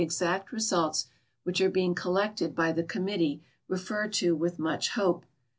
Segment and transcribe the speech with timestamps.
[0.07, 1.05] xact results
[1.43, 5.27] which are being collected by the committee referred to with much hope.